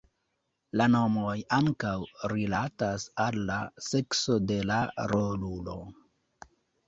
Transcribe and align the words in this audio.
La 0.79 0.85
nomoj 0.93 1.33
ankaŭ 1.57 1.91
rilatas 2.31 3.05
al 3.25 3.37
la 3.51 3.59
sekso 3.89 4.37
de 4.53 4.57
la 4.73 4.79
rolulo. 5.15 5.77